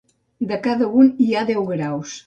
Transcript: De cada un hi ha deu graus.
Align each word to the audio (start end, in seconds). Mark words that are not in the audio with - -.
De 0.51 0.57
cada 0.63 0.89
un 1.03 1.13
hi 1.27 1.29
ha 1.35 1.45
deu 1.51 1.71
graus. 1.75 2.19